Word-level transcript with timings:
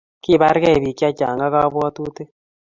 Kibarkei 0.23 0.81
bik 0.83 0.97
chechang 0.99 1.41
kabwatutik 1.53 2.29